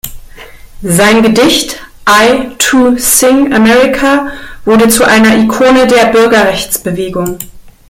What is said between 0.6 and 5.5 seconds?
Sein Gedicht I, Too, Sing America wurde zu einer